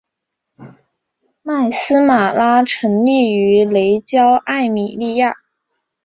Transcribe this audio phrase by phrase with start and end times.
[1.43, 5.35] 麦丝玛拉成立于雷焦艾米利亚。